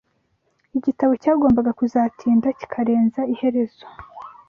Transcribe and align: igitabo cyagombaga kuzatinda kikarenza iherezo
igitabo 0.77 1.13
cyagombaga 1.21 1.71
kuzatinda 1.79 2.47
kikarenza 2.59 3.21
iherezo 3.33 3.85